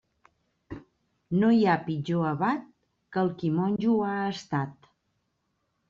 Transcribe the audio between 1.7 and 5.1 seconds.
pitjor abat que el qui monjo ha estat.